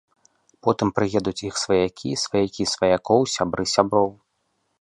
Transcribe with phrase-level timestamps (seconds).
[0.67, 4.09] Потым прыедуць іх сваякі, сваякі сваякоў, сябры сяброў.